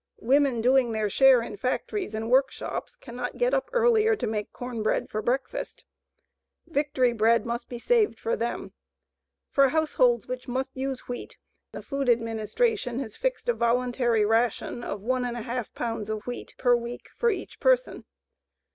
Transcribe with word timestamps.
Women 0.17 0.61
doing 0.61 0.93
their 0.93 1.11
share 1.11 1.43
in 1.43 1.57
factories 1.57 2.15
and 2.15 2.31
workshops 2.31 2.95
cannot 2.95 3.37
get 3.37 3.53
up 3.53 3.69
earlier 3.71 4.15
to 4.15 4.25
make 4.25 4.51
corn 4.51 4.81
bread 4.81 5.11
for 5.11 5.21
breakfast. 5.21 5.83
Victory 6.65 7.13
bread 7.13 7.45
must 7.45 7.69
be 7.69 7.77
saved 7.77 8.17
for 8.19 8.35
them. 8.35 8.73
For 9.51 9.69
households 9.69 10.27
which 10.27 10.47
must 10.47 10.75
use 10.75 11.07
wheat, 11.07 11.37
the 11.71 11.83
Food 11.83 12.09
Administration 12.09 12.97
has 12.97 13.15
fixed 13.15 13.47
a 13.47 13.53
voluntary 13.53 14.25
ration 14.25 14.83
of 14.83 15.01
1½ 15.01 15.71
pounds 15.75 16.09
of 16.09 16.25
wheat 16.25 16.55
per 16.57 16.75
week 16.75 17.07
for 17.15 17.29
each 17.29 17.59
person. 17.59 18.05